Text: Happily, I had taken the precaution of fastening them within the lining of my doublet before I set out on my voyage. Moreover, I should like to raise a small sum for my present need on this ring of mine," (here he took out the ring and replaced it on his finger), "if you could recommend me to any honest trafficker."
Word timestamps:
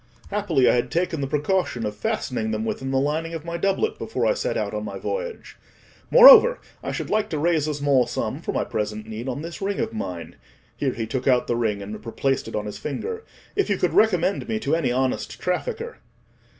Happily, 0.31 0.67
I 0.67 0.73
had 0.73 0.89
taken 0.89 1.21
the 1.21 1.27
precaution 1.27 1.85
of 1.85 1.95
fastening 1.95 2.49
them 2.49 2.65
within 2.65 2.89
the 2.89 2.97
lining 2.99 3.35
of 3.35 3.45
my 3.45 3.55
doublet 3.57 3.99
before 3.99 4.25
I 4.25 4.33
set 4.33 4.57
out 4.57 4.73
on 4.73 4.83
my 4.83 4.97
voyage. 4.97 5.57
Moreover, 6.09 6.59
I 6.81 6.91
should 6.91 7.11
like 7.11 7.29
to 7.29 7.37
raise 7.37 7.67
a 7.67 7.75
small 7.75 8.07
sum 8.07 8.41
for 8.41 8.51
my 8.51 8.63
present 8.63 9.05
need 9.07 9.29
on 9.29 9.43
this 9.43 9.61
ring 9.61 9.79
of 9.79 9.93
mine," 9.93 10.37
(here 10.75 10.93
he 10.93 11.05
took 11.05 11.27
out 11.27 11.45
the 11.45 11.55
ring 11.55 11.83
and 11.83 12.03
replaced 12.03 12.47
it 12.47 12.55
on 12.55 12.65
his 12.65 12.79
finger), 12.79 13.23
"if 13.55 13.69
you 13.69 13.77
could 13.77 13.93
recommend 13.93 14.47
me 14.49 14.57
to 14.61 14.75
any 14.75 14.91
honest 14.91 15.39
trafficker." 15.39 15.99